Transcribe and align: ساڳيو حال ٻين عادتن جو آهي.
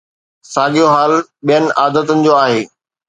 ساڳيو 0.53 0.85
حال 0.95 1.13
ٻين 1.45 1.63
عادتن 1.81 2.17
جو 2.25 2.33
آهي. 2.43 2.61